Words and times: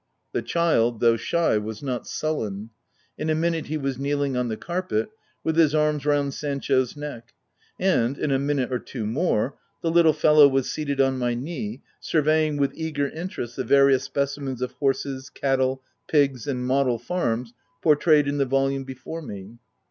The 0.31 0.41
child, 0.41 0.99
though 0.99 1.15
shy, 1.15 1.59
was 1.59 1.83
not 1.83 2.07
sullen. 2.07 2.71
In 3.19 3.29
a 3.29 3.35
minute 3.35 3.67
he 3.67 3.77
was 3.77 3.99
kneeling 3.99 4.35
on 4.35 4.47
the 4.47 4.57
carpet, 4.57 5.09
with 5.43 5.55
his 5.57 5.75
arms 5.75 6.07
round 6.07 6.33
Sancho's 6.33 6.97
neck, 6.97 7.35
and 7.79 8.17
in 8.17 8.31
a 8.31 8.39
minute 8.39 8.73
or 8.73 8.79
two 8.79 9.05
more, 9.05 9.59
the 9.83 9.91
little 9.91 10.11
fellow 10.13 10.47
was 10.47 10.71
seated 10.71 10.99
on 10.99 11.19
my 11.19 11.35
knee, 11.35 11.83
surveying 11.99 12.57
with 12.57 12.73
eager 12.73 13.09
interest 13.09 13.55
the 13.57 13.63
various 13.63 14.01
specimens 14.03 14.63
of 14.63 14.71
horses, 14.71 15.29
cattle, 15.29 15.83
pigs, 16.07 16.47
and 16.47 16.65
model 16.65 16.97
farms 16.97 17.53
portrayed 17.83 18.27
in 18.27 18.39
the 18.39 18.45
volume 18.47 18.83
before 18.83 19.21
me. 19.21 19.59